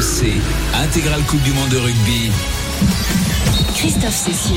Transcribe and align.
RMC, 0.00 0.32
intégrale 0.82 1.20
Coupe 1.24 1.42
du 1.42 1.52
Monde 1.52 1.68
de 1.68 1.76
rugby. 1.76 2.30
Christophe 3.74 4.14
Cécile. 4.14 4.56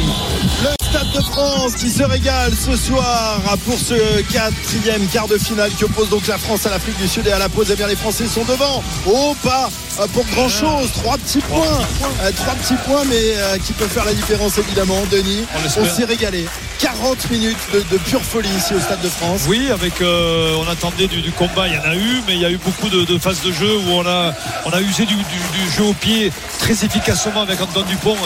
Le 0.63 0.85
Stade 0.85 1.11
de 1.11 1.21
France 1.21 1.75
qui 1.75 1.89
se 1.89 2.03
régale 2.03 2.53
ce 2.53 2.77
soir 2.77 3.41
pour 3.65 3.77
ce 3.77 4.21
quatrième 4.31 5.05
quart 5.07 5.27
de 5.27 5.37
finale 5.37 5.71
qui 5.71 5.83
oppose 5.83 6.09
donc 6.09 6.27
la 6.27 6.37
France 6.37 6.65
à 6.65 6.69
l'Afrique 6.69 6.97
du 6.97 7.09
Sud 7.09 7.27
et 7.27 7.31
à 7.33 7.39
la 7.39 7.49
pause. 7.49 7.67
Eh 7.73 7.75
bien 7.75 7.87
les 7.87 7.97
Français 7.97 8.25
sont 8.25 8.45
devant. 8.45 8.81
Oh 9.05 9.35
pas 9.43 9.69
euh, 9.99 10.07
pour 10.13 10.23
grand 10.27 10.47
chose. 10.47 10.89
Trois 10.93 11.17
petits 11.17 11.39
points. 11.39 11.81
Euh, 12.21 12.31
trois 12.37 12.53
petits 12.55 12.75
points 12.85 13.03
mais 13.09 13.35
euh, 13.35 13.57
qui 13.57 13.73
peuvent 13.73 13.89
faire 13.89 14.05
la 14.05 14.13
différence 14.13 14.57
évidemment. 14.57 15.03
Denis, 15.11 15.43
on, 15.77 15.85
s'est 15.85 16.05
régalé. 16.05 16.45
40 16.83 17.31
minutes 17.31 17.57
de, 17.71 17.97
pure 17.97 18.21
folie 18.21 18.49
ici 18.57 18.73
au 18.73 18.79
Stade 18.81 18.99
de 18.99 19.07
France. 19.07 19.45
Oui, 19.47 19.69
euh, 20.01 20.55
on 20.57 20.69
attendait 20.69 21.07
du, 21.07 21.31
combat, 21.31 21.69
il 21.69 21.75
y 21.75 21.77
en 21.77 21.83
a 21.83 21.95
eu, 21.95 22.21
mais 22.27 22.33
il 22.33 22.41
y 22.41 22.45
a 22.45 22.51
eu 22.51 22.57
beaucoup 22.57 22.89
de, 22.89 23.17
phases 23.17 23.41
de 23.41 23.53
jeu 23.53 23.73
où 23.77 23.91
on 23.91 24.05
a, 24.05 24.33
usé 24.81 25.05
du, 25.05 25.15
du 25.15 25.71
jeu 25.73 25.85
au 25.85 25.93
pied 25.93 26.29
très 26.59 26.73
efficacement 26.73 27.41
avec 27.41 27.61
Antoine 27.61 27.85
Dupont 27.85 28.17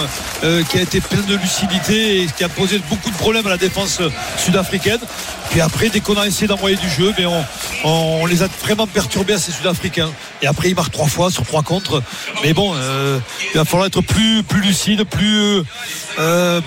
euh, 0.44 0.64
qui 0.64 0.80
a 0.80 0.82
été 0.82 1.02
plein 1.02 1.22
de 1.22 1.36
lucidité 1.36 2.24
et 2.24 2.26
qui 2.26 2.44
a 2.44 2.50
posé 2.50 2.80
beaucoup 2.90 3.12
de 3.12 3.16
problèmes 3.16 3.46
à 3.46 3.52
la 3.52 3.58
défense 3.58 4.02
sud-africaine. 4.38 5.02
Puis 5.50 5.62
après, 5.62 5.90
dès 5.90 6.00
qu'on 6.00 6.18
a 6.18 6.28
essayé 6.28 6.48
d'envoyer 6.48 6.76
du 6.76 6.90
jeu, 6.90 7.14
mais 7.18 7.26
on, 7.26 7.44
on, 7.84 8.26
les 8.26 8.44
a 8.44 8.48
vraiment 8.62 8.88
perturbés 8.88 9.34
à 9.34 9.40
ces 9.40 9.52
Sud-Africains. 9.52 10.12
Et 10.42 10.48
après, 10.48 10.70
ils 10.70 10.76
marquent 10.76 10.92
trois 10.92 11.08
fois 11.08 11.32
sur 11.32 11.46
trois 11.46 11.64
contre. 11.64 12.02
Mais 12.44 12.54
bon, 12.54 12.74
euh, 12.76 13.20
il 13.54 13.58
va 13.58 13.66
falloir 13.66 13.88
être 13.88 14.02
plus, 14.02 14.44
plus 14.44 14.62
lucide, 14.62 15.04
plus, 15.06 15.64
euh, 16.20 16.62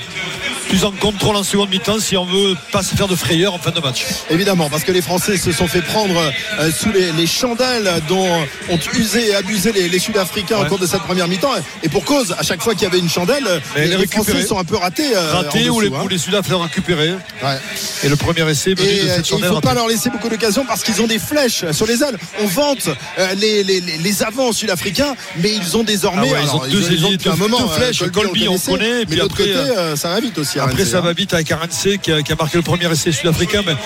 plus 0.69 0.85
en 0.85 0.93
contrôle 0.93 1.37
en 1.37 1.43
seconde 1.43 1.71
mi-temps 1.71 2.01
si 2.01 2.16
on 2.16 2.24
veut 2.24 2.57
pas 2.73 2.83
se 2.83 2.95
faire 2.95 3.09
de 3.09 3.16
frayeur 3.16 3.55
en 3.55 3.59
fin 3.59 3.71
de 3.71 3.80
match. 3.80 4.05
Évidemment, 4.30 4.71
parce 4.71 4.85
que 4.85 4.93
les 4.93 5.02
Français 5.02 5.37
se 5.37 5.52
sont 5.52 5.69
fait 5.69 5.83
prendre 5.83 6.21
euh, 6.59 6.71
sous 6.73 6.93
les, 6.93 7.12
les, 7.12 7.27
chandelles 7.27 7.91
dont 8.09 8.29
ont 8.71 8.79
usé 8.95 9.29
et 9.29 9.35
abusé 9.35 9.73
les, 9.73 9.88
les 9.88 9.99
Sud-Africains 9.99 10.59
ouais. 10.59 10.66
au 10.66 10.69
cours 10.69 10.79
de 10.79 10.87
cette 10.87 11.02
première 11.02 11.29
mi-temps. 11.29 11.52
Et 11.83 11.88
pour 11.88 12.05
cause, 12.05 12.35
à 12.38 12.43
chaque 12.43 12.62
fois 12.62 12.74
qu'il 12.74 12.85
y 12.85 12.87
avait 12.87 12.99
une 12.99 13.10
chandelle, 13.10 13.62
les, 13.77 13.87
les, 13.87 14.07
Français 14.07 14.43
sont 14.43 14.59
un 14.59 14.65
peu 14.65 14.77
ratés. 14.77 15.15
ratés 15.15 15.68
ou 15.68 15.80
les, 15.80 15.88
hein. 15.88 16.07
les 16.09 16.18
Sud-Africains 16.18 16.62
récupérés. 16.62 17.12
Ouais. 17.43 17.59
Et 18.05 18.09
le 18.09 18.16
premier 18.16 18.49
essai, 18.49 18.70
et, 18.73 18.74
de 18.74 19.37
il 19.37 19.40
ne 19.43 19.49
faut 19.49 19.60
pas 19.60 19.74
leur 19.74 19.88
laisser 19.88 20.10
beaucoup 20.10 20.29
d'occasions 20.29 20.65
parce 20.66 20.82
qu'ils 20.82 21.01
ont 21.01 21.07
des 21.07 21.18
flèches 21.18 21.65
sur 21.73 21.87
les 21.87 22.02
ailes. 22.02 22.18
On 22.40 22.46
vante 22.46 22.88
euh, 23.18 23.35
les, 23.35 23.62
les, 23.62 23.80
les 23.80 24.23
avants 24.23 24.52
sud-africains, 24.52 25.15
mais 25.37 25.52
ils 25.52 25.77
ont 25.77 25.82
désormais 25.82 26.29
ah 26.30 26.35
ouais, 26.35 26.40
ils 26.45 26.51
ont 26.51 26.68
deux, 26.68 26.93
ils 26.93 27.04
ont, 27.04 27.10
deux, 27.10 27.16
deux, 27.16 27.30
un 27.30 27.37
moment, 27.37 27.60
deux 27.60 27.68
flèches. 27.68 28.02
euh, 28.02 28.09
Colby, 28.09 28.49
on 28.49 28.59
connaît. 28.59 29.01
Mais 29.01 29.07
puis 29.07 29.21
après, 29.21 29.45
côté, 29.45 29.54
euh, 29.54 29.96
ça 29.96 30.10
va 30.10 30.21
vite 30.21 30.38
aussi. 30.38 30.59
Après, 30.59 30.82
RNC, 30.82 30.87
ça 30.90 30.99
hein. 30.99 31.01
va 31.01 31.12
vite 31.12 31.35
avec 31.35 31.49
RNC 31.51 31.99
qui 32.02 32.12
a, 32.12 32.23
qui 32.23 32.32
a 32.32 32.37
marqué 32.37 32.57
le 32.57 32.62
premier 32.62 32.90
essai 32.90 33.12
sud-africain. 33.12 33.62
Mais 33.66 33.77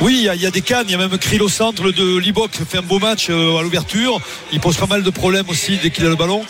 oui, 0.00 0.16
il 0.18 0.24
y, 0.24 0.28
a, 0.28 0.34
il 0.34 0.42
y, 0.42 0.46
a 0.46 0.50
des 0.50 0.62
cannes. 0.62 0.86
Il 0.88 0.92
y 0.92 0.94
a 0.94 0.98
même 0.98 1.16
Krill 1.18 1.42
au 1.42 1.48
centre 1.48 1.90
de 1.90 2.18
Libok 2.18 2.50
fait 2.68 2.78
un 2.78 2.82
beau 2.82 2.98
match 2.98 3.28
euh, 3.30 3.58
à 3.58 3.62
l'ouverture. 3.62 4.20
Il 4.52 4.60
pose 4.60 4.76
pas 4.76 4.86
mal 4.86 5.02
de 5.02 5.10
problèmes 5.10 5.48
aussi 5.48 5.78
dès 5.82 5.90
qu'il 5.90 6.06
a 6.06 6.08
le 6.08 6.16
ballon. 6.16 6.44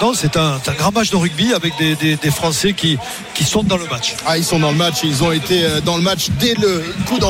Non, 0.00 0.14
c'est 0.14 0.36
un, 0.36 0.60
un, 0.64 0.72
grand 0.74 0.92
match 0.92 1.10
de 1.10 1.16
rugby 1.16 1.52
avec 1.52 1.76
des, 1.76 1.96
des, 1.96 2.16
des, 2.16 2.30
Français 2.30 2.72
qui, 2.72 2.98
qui 3.34 3.44
sont 3.44 3.64
dans 3.64 3.76
le 3.76 3.86
match. 3.86 4.14
Ah, 4.26 4.38
ils 4.38 4.44
sont 4.44 4.60
dans 4.60 4.70
le 4.70 4.76
match. 4.76 4.96
Ils 5.02 5.24
ont 5.24 5.32
été 5.32 5.64
euh, 5.64 5.80
dans 5.80 5.96
le 5.96 6.02
match 6.02 6.28
dès 6.38 6.54
le 6.54 6.84
coup 7.06 7.18
d'envoi 7.18 7.27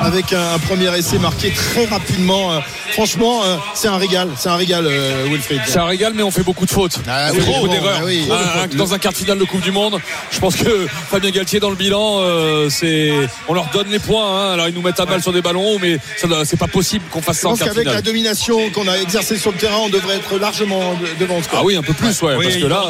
avec 0.00 0.32
un, 0.32 0.54
un, 0.54 0.58
premier 0.58 0.96
essai 0.96 1.18
marqué 1.18 1.50
très 1.50 1.84
rapidement. 1.86 2.52
Euh, 2.52 2.60
franchement, 2.92 3.42
euh, 3.44 3.56
c'est 3.74 3.88
un 3.88 3.96
régal. 3.96 4.28
C'est 4.36 4.48
un 4.48 4.56
régal, 4.56 4.86
euh, 4.86 5.24
Wilfried. 5.30 5.60
C'est 5.66 5.78
un 5.78 5.84
régal, 5.86 6.12
mais 6.14 6.22
on 6.22 6.30
fait 6.30 6.42
beaucoup 6.42 6.66
de 6.66 6.70
fautes. 6.70 6.98
Ah, 7.08 7.28
on 7.30 7.34
oui, 7.34 7.40
fait 7.40 7.52
beaucoup 7.52 7.68
d'erreurs. 7.68 7.98
ah 8.00 8.04
oui. 8.04 8.28
Ah, 8.30 8.66
dans 8.76 8.94
un 8.94 8.98
quart 8.98 9.12
de 9.12 9.16
finale 9.18 9.38
de 9.38 9.44
Coupe 9.44 9.60
du 9.60 9.72
Monde, 9.72 9.98
je 10.30 10.38
pense 10.38 10.56
que 10.56 10.86
Fabien 11.10 11.30
Galtier 11.30 11.60
dans 11.60 11.70
le 11.70 11.76
bilan, 11.76 12.20
euh, 12.20 12.68
c'est 12.70 13.12
on 13.48 13.54
leur 13.54 13.66
donne 13.72 13.88
les 13.88 13.98
points. 13.98 14.24
Hein. 14.26 14.52
Alors 14.54 14.68
ils 14.68 14.74
nous 14.74 14.82
mettent 14.82 15.00
à 15.00 15.06
balle 15.06 15.22
sur 15.22 15.32
des 15.32 15.42
ballons, 15.42 15.78
mais 15.80 15.98
c'est 16.44 16.58
pas 16.58 16.66
possible 16.68 17.04
qu'on 17.10 17.22
fasse 17.22 17.38
ça 17.38 17.48
je 17.48 17.54
en 17.54 17.56
quart 17.56 17.68
qu'avec 17.68 17.80
finale. 17.82 17.94
la 17.96 18.02
domination 18.02 18.70
qu'on 18.70 18.88
a 18.88 18.96
exercée 18.98 19.36
sur 19.36 19.52
le 19.52 19.58
terrain, 19.58 19.78
on 19.84 19.88
devrait 19.88 20.16
être 20.16 20.38
largement 20.38 20.94
devant. 21.20 21.38
Ah 21.52 21.62
oui, 21.64 21.76
un 21.76 21.82
peu 21.82 21.92
plus, 21.92 22.20
ouais, 22.22 22.36
oui, 22.36 22.44
parce 22.44 22.56
que 22.56 22.66
là, 22.66 22.84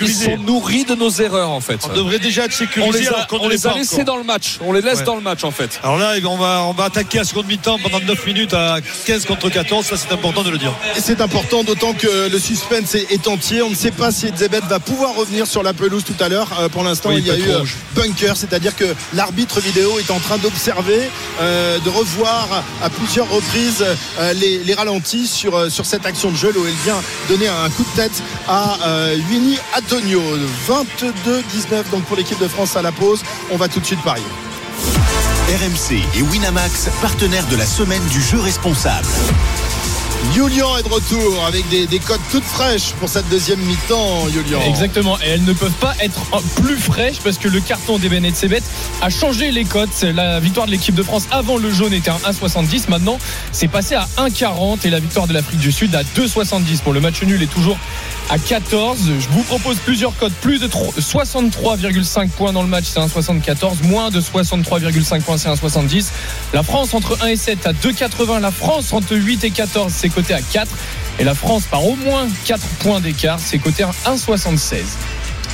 ils 0.00 0.14
sont 0.14 0.36
nourris 0.38 0.84
de 0.84 0.94
nos 0.94 1.10
erreurs 1.10 1.50
en 1.50 1.60
fait. 1.60 1.78
On 1.84 1.94
devrait 1.94 2.18
déjà 2.18 2.44
être 2.44 2.52
sécurisé. 2.52 2.88
On 2.88 2.92
les 3.00 3.08
a, 3.08 3.26
on 3.32 3.48
les 3.48 3.56
laissés 3.56 3.68
encore. 3.68 4.04
dans 4.04 4.16
le 4.16 4.24
match. 4.24 4.58
On 4.64 4.72
les 4.72 4.80
laisse 4.80 4.98
Ouais. 5.00 5.04
dans 5.04 5.14
le 5.14 5.20
match 5.22 5.44
en 5.44 5.50
fait. 5.50 5.79
Alors 5.82 5.96
là, 5.96 6.12
on 6.28 6.36
va, 6.36 6.64
on 6.64 6.72
va 6.72 6.84
attaquer 6.84 7.20
à 7.20 7.24
seconde 7.24 7.46
mi-temps 7.46 7.78
pendant 7.82 8.00
9 8.00 8.26
minutes 8.26 8.52
à 8.52 8.80
15 9.06 9.24
contre 9.24 9.48
14. 9.48 9.86
Ça, 9.86 9.96
c'est 9.96 10.12
important 10.12 10.42
de 10.42 10.50
le 10.50 10.58
dire. 10.58 10.72
Et 10.94 11.00
c'est 11.00 11.22
important, 11.22 11.64
d'autant 11.64 11.94
que 11.94 12.28
le 12.28 12.38
suspense 12.38 12.94
est, 12.94 13.26
entier. 13.26 13.62
On 13.62 13.70
ne 13.70 13.74
sait 13.74 13.90
pas 13.90 14.12
si 14.12 14.30
Zebet 14.36 14.60
va 14.68 14.78
pouvoir 14.78 15.14
revenir 15.14 15.46
sur 15.46 15.62
la 15.62 15.72
pelouse 15.72 16.04
tout 16.04 16.22
à 16.22 16.28
l'heure. 16.28 16.48
Euh, 16.60 16.68
pour 16.68 16.84
l'instant, 16.84 17.08
Oui, 17.10 17.16
il 17.18 17.26
y 17.26 17.30
a 17.30 17.36
eu 17.38 17.48
euh, 17.48 17.58
rouge. 17.60 17.76
bunker, 17.94 18.36
c'est-à-dire 18.36 18.76
que 18.76 18.84
l'arbitre 19.14 19.60
vidéo 19.60 19.98
est 19.98 20.10
en 20.10 20.18
train 20.18 20.36
d'observer, 20.36 21.08
euh, 21.40 21.78
de 21.78 21.88
revoir 21.88 22.62
à 22.82 22.90
plusieurs 22.90 23.30
reprises 23.30 23.84
euh, 24.18 24.32
les, 24.34 24.58
les 24.58 24.74
ralentis 24.74 25.26
sur, 25.26 25.70
sur 25.70 25.86
cette 25.86 26.04
action 26.04 26.30
de 26.30 26.36
jeu 26.36 26.52
où 26.56 26.66
il 26.66 26.74
vient 26.84 27.00
donner 27.28 27.48
un 27.48 27.70
coup 27.70 27.84
de 27.84 28.02
tête 28.02 28.22
à 28.48 28.76
Winnie 29.30 29.58
Antonio. 29.76 30.22
22-19 30.68 31.90
donc 31.90 32.04
pour 32.04 32.16
l'équipe 32.16 32.40
de 32.40 32.48
France 32.48 32.76
à 32.76 32.82
la 32.82 32.92
pause. 32.92 33.22
On 33.50 33.56
va 33.56 33.68
tout 33.68 33.80
de 33.80 33.86
suite 33.86 34.02
parier. 34.02 34.24
RMC 35.50 36.04
et 36.14 36.22
Winamax, 36.22 36.88
partenaires 37.02 37.46
de 37.48 37.56
la 37.56 37.66
semaine 37.66 38.06
du 38.06 38.20
jeu 38.20 38.38
responsable. 38.38 39.08
Julian 40.32 40.76
est 40.76 40.82
de 40.82 40.88
retour 40.88 41.44
avec 41.46 41.68
des, 41.70 41.86
des 41.86 41.98
codes 41.98 42.20
toutes 42.30 42.44
fraîches 42.44 42.92
pour 43.00 43.08
cette 43.08 43.28
deuxième 43.28 43.58
mi-temps, 43.60 44.28
Julian. 44.28 44.60
Exactement, 44.66 45.18
et 45.18 45.30
elles 45.30 45.44
ne 45.44 45.52
peuvent 45.52 45.72
pas 45.80 45.94
être 46.00 46.20
plus 46.62 46.76
fraîches 46.76 47.18
parce 47.24 47.38
que 47.38 47.48
le 47.48 47.60
carton 47.60 47.98
des 47.98 48.08
Sebet 48.34 48.62
a 49.00 49.10
changé 49.10 49.50
les 49.50 49.64
cotes. 49.64 50.02
La 50.02 50.38
victoire 50.38 50.66
de 50.66 50.72
l'équipe 50.72 50.94
de 50.94 51.02
France 51.02 51.26
avant 51.30 51.56
le 51.56 51.72
jaune 51.72 51.92
était 51.92 52.10
à 52.10 52.18
1,70. 52.30 52.88
Maintenant, 52.88 53.18
c'est 53.50 53.68
passé 53.68 53.94
à 53.94 54.06
1,40 54.18 54.86
et 54.86 54.90
la 54.90 55.00
victoire 55.00 55.26
de 55.26 55.32
l'Afrique 55.32 55.58
du 55.58 55.72
Sud 55.72 55.94
à 55.94 56.02
2,70. 56.02 56.80
Pour 56.82 56.92
le 56.92 57.00
match 57.00 57.22
nul 57.22 57.42
est 57.42 57.50
toujours 57.50 57.78
à 58.28 58.38
14. 58.38 58.98
Je 59.18 59.28
vous 59.30 59.42
propose 59.42 59.78
plusieurs 59.78 60.16
codes. 60.16 60.32
Plus 60.40 60.58
de 60.58 60.68
63,5 60.68 62.28
points 62.28 62.52
dans 62.52 62.62
le 62.62 62.68
match, 62.68 62.84
c'est 62.86 63.00
1,74. 63.00 63.84
Moins 63.84 64.10
de 64.10 64.20
63,5 64.20 65.22
points, 65.22 65.38
c'est 65.38 65.48
1,70. 65.48 66.06
La 66.52 66.62
France 66.62 66.94
entre 66.94 67.18
1 67.22 67.28
et 67.28 67.36
7 67.36 67.66
à 67.66 67.72
2,80. 67.72 68.40
La 68.40 68.50
France 68.50 68.92
entre 68.92 69.16
8 69.16 69.44
et 69.44 69.50
14, 69.50 69.92
c'est 69.94 70.09
coté 70.10 70.34
à 70.34 70.40
4. 70.42 70.68
Et 71.18 71.24
la 71.24 71.34
France 71.34 71.64
par 71.70 71.84
au 71.86 71.96
moins 71.96 72.26
4 72.44 72.60
points 72.80 73.00
d'écart, 73.00 73.38
c'est 73.42 73.58
coté 73.58 73.82
à 73.82 73.90
1,76. 74.06 74.76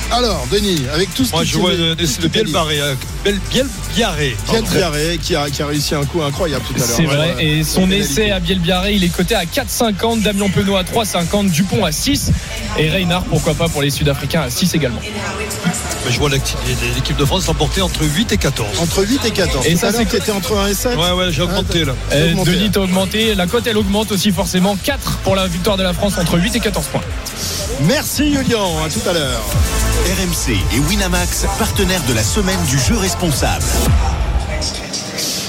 Alors, 0.09 0.47
Denis, 0.49 0.85
avec 0.93 1.13
tout 1.13 1.25
ce 1.25 1.31
Moi, 1.31 1.41
que 1.41 1.47
je 1.47 1.51
tu 1.53 1.57
vois 1.59 1.73
le 1.73 1.95
Biel. 2.29 2.47
Barré. 2.51 2.79
euh, 2.79 2.93
Biel 3.25 3.37
Biel 3.51 3.67
Biarré. 3.93 4.37
Pardon. 4.45 4.65
Biarré 4.71 5.19
qui 5.21 5.35
a, 5.35 5.49
qui 5.49 5.61
a 5.61 5.67
réussi 5.67 5.95
un 5.95 6.05
coup 6.05 6.21
incroyable 6.21 6.63
tout 6.65 6.75
à 6.75 6.77
l'heure. 6.77 6.87
C'est 6.95 7.03
vrai. 7.03 7.35
Et 7.39 7.63
son 7.65 7.91
essai 7.91 8.31
à 8.31 8.39
Bielbiarré, 8.39 8.93
il 8.93 9.03
est 9.03 9.09
coté 9.09 9.35
à 9.35 9.43
4,50. 9.43 10.21
Damien 10.21 10.47
Penaud 10.49 10.77
à 10.77 10.83
3,50. 10.83 11.49
Dupont 11.49 11.83
à 11.83 11.91
6. 11.91 12.31
Et 12.77 12.89
Reynard, 12.89 13.23
pourquoi 13.23 13.53
pas 13.53 13.67
pour 13.69 13.81
les 13.81 13.89
Sud-Africains 13.89 14.41
à 14.41 14.49
6 14.49 14.75
également. 14.75 14.99
Mais 16.05 16.11
je 16.11 16.19
vois 16.19 16.29
l'équipe 16.29 17.17
de 17.17 17.25
France 17.25 17.45
s'emporter 17.45 17.81
entre 17.81 18.03
8 18.05 18.31
et 18.33 18.37
14. 18.37 18.79
Entre 18.79 19.03
8 19.05 19.25
et 19.25 19.31
14. 19.31 19.65
Et 19.65 19.75
ça, 19.75 19.91
c'est- 19.91 20.05
qui 20.05 20.15
était 20.15 20.31
entre 20.31 20.57
1 20.57 20.67
et 20.67 20.73
7. 20.73 20.95
Ouais, 20.97 21.11
ouais, 21.11 21.31
j'ai 21.31 21.41
augmenté 21.41 21.85
là. 21.85 21.93
T'as 22.09 22.15
Euh, 22.17 22.31
augmenté, 22.31 22.51
Denis 22.51 22.65
hein. 22.67 22.71
a 22.75 22.79
augmenté. 22.79 23.35
La 23.35 23.47
cote, 23.47 23.65
elle 23.67 23.77
augmente 23.77 24.11
aussi 24.11 24.31
forcément. 24.31 24.77
4 24.81 25.17
pour 25.23 25.35
la 25.35 25.47
victoire 25.47 25.77
de 25.77 25.83
la 25.83 25.93
France 25.93 26.13
entre 26.19 26.37
8 26.39 26.55
et 26.55 26.59
14 26.59 26.85
points. 26.87 27.01
Merci 27.81 28.33
Julian, 28.33 28.83
à 28.85 28.89
tout 28.89 29.07
à 29.09 29.13
l'heure. 29.13 29.41
RMC 30.05 30.57
et 30.75 30.79
Winamax, 30.79 31.45
partenaires 31.59 32.01
de 32.07 32.13
la 32.13 32.23
semaine 32.23 32.59
du 32.69 32.79
jeu 32.79 32.95
responsable. 32.97 33.63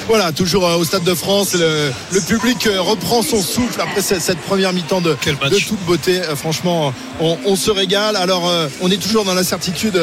Voilà, 0.08 0.32
toujours 0.32 0.66
euh, 0.66 0.76
au 0.76 0.84
Stade 0.84 1.04
de 1.04 1.14
France, 1.14 1.52
le, 1.52 1.92
le 2.12 2.20
public 2.22 2.66
euh, 2.66 2.80
reprend 2.80 3.20
son 3.22 3.42
souffle 3.42 3.78
après 3.78 4.00
cette, 4.00 4.22
cette 4.22 4.38
première 4.38 4.72
mi-temps 4.72 5.02
de, 5.02 5.14
toute 5.14 5.84
beauté. 5.84 6.20
Euh, 6.22 6.34
franchement, 6.34 6.94
on, 7.20 7.36
on 7.44 7.56
se 7.56 7.70
régale. 7.70 8.16
Alors, 8.16 8.50
on 8.80 8.90
est 8.90 8.96
toujours 8.96 9.24
dans 9.24 9.34
l'incertitude 9.34 10.00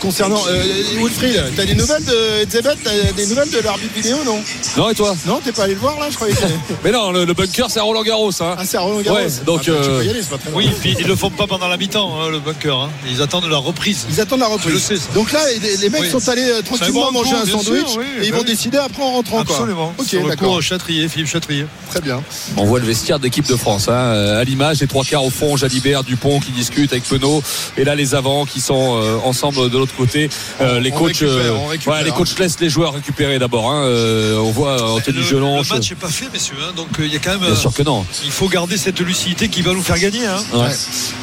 concernant 0.00 0.40
euh, 0.48 0.62
Wilfried. 0.96 1.40
T'as 1.56 1.66
des 1.66 1.74
nouvelles 1.76 2.04
de 2.04 2.42
Etzebeth 2.42 2.78
T'as 2.82 3.12
des 3.12 3.26
nouvelles 3.26 3.50
de 3.50 3.60
l'arbitre 3.60 3.94
vidéo, 3.94 4.16
non? 4.24 4.40
Non 4.76 4.90
et 4.90 4.94
toi? 4.94 5.14
Non, 5.26 5.40
t'es 5.44 5.52
pas 5.52 5.64
allé 5.64 5.74
le 5.74 5.80
voir 5.80 6.00
là 6.00 6.06
Je 6.10 6.16
croyais 6.16 6.34
que 6.34 6.40
Mais 6.84 6.90
non, 6.90 7.12
le, 7.12 7.24
le 7.24 7.32
bunker 7.34 7.70
c'est 7.70 7.78
à 7.78 7.84
Roland 7.84 8.02
Garros. 8.02 8.30
Hein. 8.40 8.56
Ah, 8.58 8.62
c'est 8.66 8.76
à 8.76 8.80
Roland 8.80 9.02
Garros. 9.02 9.18
Ouais, 9.18 9.28
donc, 9.46 9.60
Ah, 9.68 9.70
bah, 9.70 9.78
tu 9.84 9.88
peux 9.90 10.04
y 10.04 10.10
aller, 10.10 10.20
c'est 10.22 10.30
pas 10.30 10.38
très 10.38 10.50
Oui, 10.52 10.68
puis 10.80 10.96
ils 10.98 11.06
le 11.06 11.14
font 11.14 11.30
pas 11.30 11.46
pendant 11.46 11.68
la 11.68 11.76
mi-temps, 11.76 12.20
hein, 12.20 12.28
le 12.30 12.40
bunker. 12.40 12.76
hein. 12.76 12.90
Ils 13.08 13.22
attendent 13.22 13.48
la 13.48 13.58
reprise. 13.58 14.06
Ils 14.10 14.20
attendent 14.20 14.40
la 14.40 14.46
Je 14.46 14.50
le 14.50 14.56
reprise. 14.56 14.82
sais, 14.82 14.96
ça. 14.96 15.12
Donc 15.14 15.30
là, 15.32 15.40
les, 15.62 15.76
les 15.76 15.90
mecs 15.90 16.02
Oui. 16.02 16.10
sont 16.10 16.28
allés 16.28 16.50
tranquillement 16.64 17.12
manger 17.12 17.34
un 17.36 17.46
sandwich 17.46 17.86
sûr, 17.86 17.98
oui, 18.00 18.06
et 18.22 18.26
ils 18.26 18.32
vont 18.32 18.40
oui. 18.40 18.44
décider 18.46 18.78
après 18.78 19.02
en 19.02 19.12
rentrant. 19.12 19.43
Quoi. 19.44 19.56
Absolument. 19.56 19.94
Ok, 19.98 20.06
Sur 20.06 20.22
le 20.22 20.28
d'accord. 20.30 20.48
cours 20.48 20.62
Châtrier, 20.62 21.08
Philippe 21.08 21.28
Châtrier. 21.28 21.66
Très 21.90 22.00
bien. 22.00 22.22
On 22.56 22.64
voit 22.64 22.80
le 22.80 22.86
vestiaire 22.86 23.18
de 23.18 23.24
l'équipe 23.24 23.46
de 23.46 23.56
France. 23.56 23.88
Hein. 23.88 23.92
Euh, 23.92 24.40
À 24.40 24.44
l'image, 24.44 24.80
les 24.80 24.86
trois 24.86 25.04
quarts 25.04 25.24
au 25.24 25.30
fond, 25.30 25.56
Jalibert, 25.56 26.02
Dupont 26.04 26.40
qui 26.40 26.50
discutent 26.52 26.92
avec 26.92 27.04
Penaud. 27.04 27.42
Et 27.76 27.84
là, 27.84 27.94
les 27.94 28.14
avants 28.14 28.44
qui 28.46 28.60
sont 28.60 28.96
euh, 29.00 29.16
ensemble 29.24 29.70
de 29.70 29.78
l'autre 29.78 29.94
côté. 29.96 30.28
Euh, 30.60 30.80
les 30.80 30.92
on 30.92 30.96
coachs, 30.96 31.08
récupère, 31.18 31.54
on 31.62 31.66
récupère, 31.66 31.94
ouais, 31.94 32.04
les 32.04 32.10
coachs 32.10 32.38
laissent 32.38 32.60
les 32.60 32.68
joueurs 32.70 32.94
récupérer 32.94 33.38
d'abord. 33.38 33.70
Hein. 33.70 33.84
Euh, 33.86 34.38
on 34.38 34.50
voit 34.50 34.92
Anthony 34.92 35.18
le, 35.18 35.22
Gelon. 35.24 35.62
le 35.62 35.68
match 35.68 35.90
n'est 35.90 35.96
pas 35.96 36.08
fait, 36.08 36.26
messieurs. 36.32 36.56
hein, 36.62 36.72
donc 36.76 36.88
il 36.98 37.12
y 37.12 37.16
a 37.16 37.18
quand 37.18 37.30
même. 37.38 37.40
Bien 37.50 37.56
sûr 37.56 37.72
que 37.72 37.82
non. 37.82 38.04
Il 38.24 38.30
faut 38.32 38.48
garder 38.48 38.76
cette 38.76 39.00
lucidité 39.00 39.48
qui 39.48 39.62
va 39.62 39.72
nous 39.72 39.82
faire 39.82 39.98
gagner. 39.98 40.26
hein. 40.26 40.42
Ouais. 40.52 40.60
Ouais. 40.64 40.70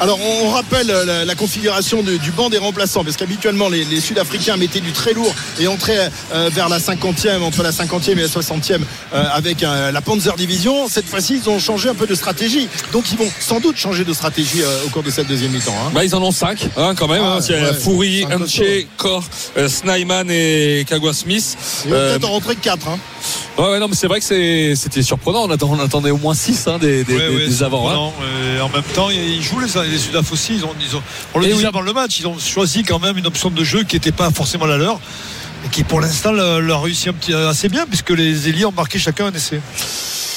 Alors 0.00 0.18
on, 0.20 0.50
rappelle 0.50 0.86
la, 0.86 1.24
la 1.24 1.34
configuration 1.34 2.02
de- 2.02 2.16
du 2.16 2.30
banc 2.30 2.50
des 2.50 2.58
remplaçants 2.58 3.04
parce 3.04 3.16
qu'habituellement 3.16 3.68
les, 3.68 3.84
les 3.84 4.00
Sud-Africains 4.00 4.56
mettaient 4.56 4.80
du 4.80 4.92
très 4.92 5.12
lourd 5.14 5.34
et 5.60 5.66
entraient 5.66 6.10
euh, 6.34 6.50
vers 6.52 6.68
la 6.68 6.78
50e 6.78 7.40
entre 7.42 7.62
la 7.62 7.70
50e 7.70 8.11
50e 8.14 8.18
et 8.18 8.22
la 8.22 8.28
60e 8.28 8.80
euh, 9.14 9.24
avec 9.32 9.62
euh, 9.62 9.90
la 9.92 10.00
Panzer 10.00 10.34
Division. 10.36 10.88
Cette 10.88 11.06
fois-ci, 11.06 11.40
ils 11.42 11.48
ont 11.50 11.58
changé 11.58 11.88
un 11.88 11.94
peu 11.94 12.06
de 12.06 12.14
stratégie. 12.14 12.68
Donc, 12.92 13.04
ils 13.12 13.18
vont 13.18 13.28
sans 13.40 13.60
doute 13.60 13.76
changer 13.76 14.04
de 14.04 14.12
stratégie 14.12 14.62
euh, 14.62 14.84
au 14.86 14.88
cours 14.90 15.02
de 15.02 15.10
cette 15.10 15.26
deuxième 15.28 15.52
mi-temps. 15.52 15.74
hein. 15.86 15.90
Bah, 15.94 16.04
ils 16.04 16.14
en 16.14 16.22
ont 16.22 16.30
5 16.32 16.68
hein, 16.76 16.94
quand 16.96 17.08
même. 17.08 17.22
Ah, 17.24 17.36
hein. 17.36 17.40
Il 17.48 17.54
y 17.54 17.58
a 17.58 17.62
ouais, 17.62 18.26
costaud. 18.38 18.62
Kor, 18.96 19.24
euh, 19.56 19.68
Snyman 19.68 20.30
et 20.30 20.84
Kagwa 20.88 21.12
Smith. 21.12 21.56
Ils 21.84 21.90
vont 21.90 21.96
Euh, 21.96 22.12
peut-être 22.12 22.28
en 22.28 22.32
rentrer 22.32 22.56
que 22.56 22.60
4. 22.60 22.88
Hein. 22.88 22.98
ouais, 23.58 23.64
ouais, 23.70 23.78
non, 23.78 23.88
mais 23.88 23.94
c'est 23.94 24.06
vrai 24.06 24.18
que 24.20 24.24
c'est- 24.26 24.74
c'était 24.76 25.02
surprenant. 25.02 25.44
On, 25.44 25.50
attend- 25.50 25.70
on 25.70 25.80
attendait 25.80 26.10
au 26.10 26.16
moins 26.18 26.34
6 26.34 26.66
hein, 26.66 26.78
des, 26.78 27.04
des, 27.04 27.14
Ouais, 27.14 27.28
des- 27.28 27.36
ouais, 27.36 27.46
des 27.46 27.52
c'est 27.52 27.64
avants. 27.64 27.88
hein. 27.88 27.92
surprenant. 27.92 28.12
Et 28.56 28.60
en 28.60 28.68
même 28.68 28.82
temps, 28.94 29.10
ils 29.10 29.42
jouent 29.42 29.60
les, 29.60 29.90
les 29.90 29.98
Sudaf 29.98 30.30
aussi. 30.32 30.54
Ils 30.56 30.64
ont, 30.64 30.72
ils 30.80 30.96
ont- 30.96 31.02
on 31.34 31.38
le 31.38 31.46
disait 31.46 31.58
oui. 31.58 31.64
avant 31.66 31.80
le 31.80 31.92
match, 31.92 32.18
ils 32.20 32.26
ont 32.26 32.38
choisi 32.38 32.82
quand 32.82 32.98
même 32.98 33.18
une 33.18 33.26
option 33.26 33.50
de 33.50 33.64
jeu 33.64 33.82
qui 33.84 33.96
n'était 33.96 34.12
pas 34.12 34.30
forcément 34.30 34.66
la 34.66 34.76
leur. 34.78 35.00
Et 35.64 35.68
qui 35.68 35.84
pour 35.84 36.00
l'instant 36.00 36.32
réussit 36.80 37.08
un 37.08 37.12
petit, 37.12 37.34
assez 37.34 37.68
bien 37.68 37.86
puisque 37.86 38.10
les 38.10 38.48
Élites 38.48 38.66
ont 38.66 38.72
marqué 38.72 38.98
chacun 38.98 39.26
un 39.26 39.32
essai. 39.32 39.60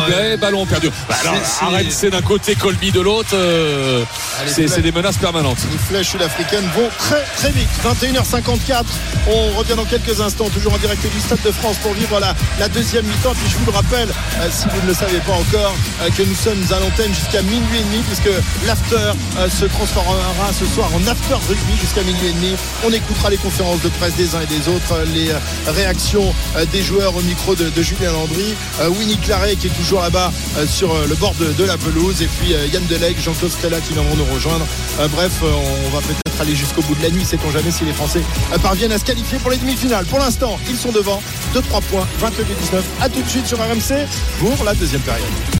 récupéré, 0.00 0.32
euh, 0.32 0.36
ballon 0.36 0.66
perdu. 0.66 0.88
Bah 1.08 1.16
alors, 1.20 1.34
c'est- 1.44 1.64
arrête, 1.64 1.86
c'est 1.90 2.10
d'un 2.10 2.22
côté, 2.22 2.54
Colby 2.54 2.92
de 2.92 3.00
l'autre. 3.00 3.30
euh, 3.34 4.04
c'est 4.46 4.82
des 4.82 4.92
menaces 4.92 5.16
permanentes. 5.16 5.58
Les 5.72 5.78
flèches 5.78 6.10
sud-africaines 6.10 6.68
vont 6.76 6.88
très 6.98 7.24
très 7.36 7.50
vite. 7.50 7.68
21h54. 7.84 8.84
On 9.28 9.58
revient 9.58 9.74
dans 9.76 9.84
quelques 9.84 10.20
instants, 10.20 10.48
toujours 10.48 10.74
en 10.74 10.78
direct 10.78 11.02
du 11.02 11.20
Stade 11.20 11.42
de 11.44 11.50
France 11.50 11.76
pour 11.82 11.92
vivre 11.94 12.20
la, 12.20 12.34
la 12.60 12.68
deuxième 12.68 13.04
mi-temps. 13.04 13.32
Puis 13.34 13.50
je 13.50 13.56
vous 13.58 13.66
le 13.66 13.72
rappelle, 13.76 14.08
euh, 14.08 14.48
si 14.50 14.66
vous 14.72 14.80
ne 14.82 14.86
le 14.86 14.94
savez 14.94 15.18
pas 15.18 15.32
encore, 15.32 15.74
euh, 16.02 16.10
que 16.16 16.22
nous 16.22 16.34
sommes 16.36 16.62
à 16.70 16.78
l'antenne 16.78 17.12
jusqu'à 17.12 17.42
minuit 17.42 17.78
et 17.80 17.82
demi, 17.82 18.02
puisque 18.06 18.30
l'after 18.66 19.12
se 19.50 19.64
transformera 19.64 20.52
ce 20.58 20.64
soir 20.66 20.88
en 20.94 21.04
after 21.10 21.34
rugby 21.48 21.76
jusqu'à 21.80 22.02
minuit 22.02 22.28
et 22.28 22.32
demi. 22.32 22.54
On 22.84 22.92
écoutera 22.92 23.30
les 23.30 23.36
conférences 23.38 23.80
de 23.82 23.88
presse 23.88 24.14
des 24.14 24.34
uns 24.36 24.40
et 24.42 24.46
des 24.46 24.68
autres, 24.68 25.00
les 25.14 25.30
réactions 25.72 26.32
euh, 26.56 26.64
des 26.76 26.82
joueurs 26.82 27.16
au 27.16 27.22
micro 27.22 27.54
de, 27.54 27.70
Julien 27.80 28.12
Landry, 28.12 28.54
euh, 28.82 28.90
Winnie 28.90 29.16
Claret 29.16 29.56
qui 29.56 29.68
est 29.68 29.76
toujours 29.78 30.02
là-bas 30.02 30.30
euh, 30.58 30.66
sur 30.66 30.92
euh, 30.92 31.06
le 31.08 31.14
bord 31.14 31.34
de, 31.36 31.64
la 31.64 31.78
pelouse, 31.78 32.20
et 32.20 32.26
puis 32.26 32.50
Yann 32.50 32.84
Deleg, 32.84 33.18
Jean-Claude 33.18 33.50
Stella 33.50 33.80
qui 33.80 33.94
viendront 33.94 34.14
nous 34.14 34.26
rejoindre. 34.34 34.66
Bref, 35.10 35.40
on 35.42 35.88
va 35.88 36.02
peut-être 36.02 36.40
aller 36.40 36.54
jusqu'au 36.54 36.82
bout 36.82 36.94
de 36.94 37.02
la 37.02 37.10
nuit, 37.10 37.24
sait-on 37.24 37.50
jamais 37.50 37.70
si 37.70 37.86
les 37.86 37.94
Français 37.94 38.20
parviennent 38.62 38.92
à 38.92 38.98
se 38.98 39.04
qualifier 39.04 39.38
pour 39.38 39.50
les 39.50 39.56
demi-finales. 39.56 40.04
Pour 40.04 40.18
l'instant, 40.18 40.58
ils 40.68 40.76
sont 40.76 40.92
devant, 40.92 41.22
2-3 41.54 41.80
points, 41.90 42.06
22-19. 42.20 42.82
À 43.00 43.08
tout 43.08 43.22
de 43.22 43.28
suite 43.28 43.46
sur 43.46 43.58
RMC 43.58 44.06
pour 44.38 44.62
la 44.62 44.74
deuxième 44.74 45.02
période. 45.02 45.24